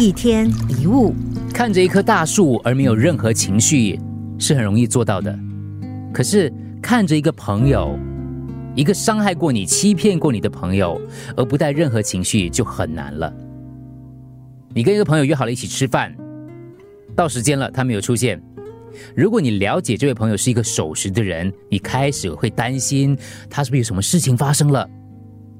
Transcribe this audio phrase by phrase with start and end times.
[0.00, 1.12] 一天一物，
[1.52, 3.98] 看着一棵大树而没有任何情绪
[4.38, 5.36] 是很容易做到的，
[6.14, 7.98] 可是看着一个朋友，
[8.76, 11.00] 一个伤害过你、欺骗过你的朋友
[11.36, 13.34] 而不带任何情绪就很难了。
[14.72, 16.14] 你跟一个朋友约好了一起吃饭，
[17.16, 18.40] 到时间了他没有出现。
[19.16, 23.18] 如果你了解这位朋友是一个守时的人，你开始会担心
[23.50, 24.88] 他是不是有什么事情发生了。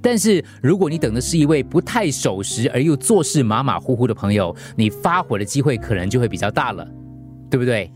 [0.00, 6.86] 但是如果你等的是一位不太守时而又做事马马虎虎的朋友，你发火的机会可能就会比较大了，
[7.50, 7.90] 对不对？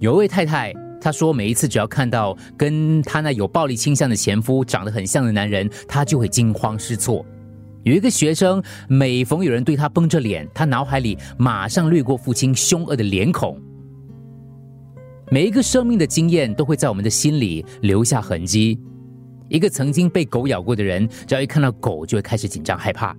[0.00, 7.24] 有一位太太她说，每一次只要看到跟她那有暴力倾向的前夫长得很像的男人，她就会惊慌失措。
[7.84, 13.60] 有一个学生，每逢有人对他绷着脸，他脑海里马上掠过父亲凶恶的脸孔。
[15.30, 18.78] 每一个生命的经验都会在我们的心里留下痕迹。
[19.52, 23.14] 一个曾经被狗咬过的人，只要一看到狗就会开始紧张害怕；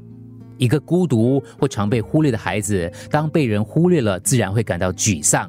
[0.57, 5.47] 一个孤独或常被忽略的孩子，当被人忽略了，自然会感到沮丧。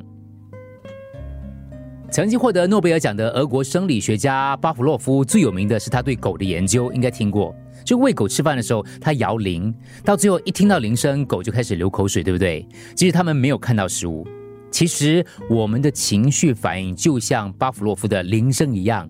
[2.10, 7.56] 曾经获得诺贝尔奖的俄国生理学家巴甫洛夫最有名的是他对狗的研究，应该听过。
[7.82, 12.68] 就喂狗吃饭的时候，他摇铃，到最后一听到铃声，狗就开始流口水，对不对？
[12.94, 14.26] 即使他们没有看到食物。
[14.70, 19.08] 其实我们的情绪反应就像巴甫洛夫的铃声一样。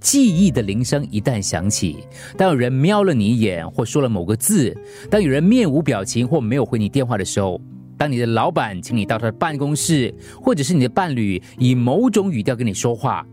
[0.00, 1.98] 记忆的铃声一旦响起，
[2.36, 4.74] 当有人瞄了你一眼或说了某个字，
[5.10, 7.60] 当有人面无表情或没有回你电话的时候，
[7.98, 13.26] 当你的老板请你到他的办公室，或者是你的伴侣以某种语调跟你说话，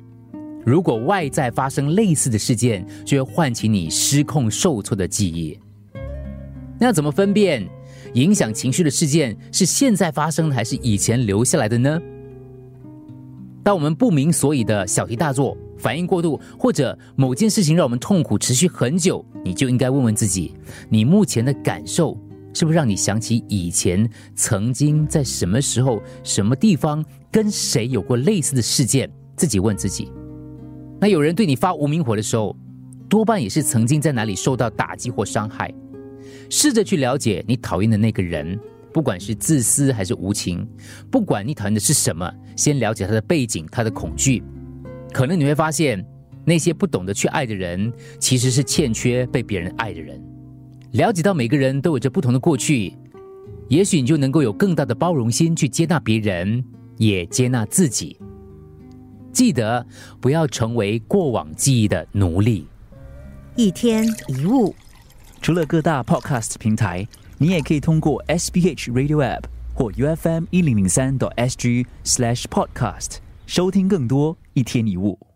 [0.66, 5.58] 如果外在发生类似的事件，就会唤起你失控受挫的记忆。
[6.78, 7.66] 那要怎么分辨
[8.14, 11.98] 影响情绪的事件是现在发生的还是以前留下来的呢？
[13.64, 15.58] 当我们不明所以的小题大做。
[15.78, 20.54] 反应过度，或者某件事情让我们痛苦持续很久，你就应该问问自己：
[20.90, 22.18] 你目前的感受
[22.54, 29.10] 是不是让你想起以前曾经在什么时候、什么地方跟谁有过类似的事件？
[29.36, 30.12] 自己问自己。
[31.00, 32.58] 那有人对你发无名火的时候，
[33.08, 35.72] 多半也是曾经在哪里受到打击或伤害。
[36.50, 38.60] 试着去了解你讨厌的那个人，
[38.92, 40.68] 不管是自私还是无情，
[41.12, 44.42] 不管你讨厌的是什么，先了解他的背景、他的恐惧。
[45.12, 46.06] 可能你会发现，
[46.46, 50.22] 那些不懂得去爱的人，其实是欠缺被别人爱的人。
[50.92, 52.94] 了解到每个人都有着不同的过去，
[53.68, 56.64] 也许你就能够有更大的包容心去接纳别人，
[56.98, 58.18] 也接纳自己。
[59.32, 59.86] 记得
[60.20, 62.66] 不要成为过往记忆的奴隶。
[63.56, 64.74] 一天一物，
[65.42, 67.08] 除了各大 Podcast 平台，
[67.38, 69.44] 你也可以通过 SBH Radio App
[69.76, 73.18] 或 UFM 一零零三 SG Slash Podcast。
[73.48, 75.27] 收听更多一天一物。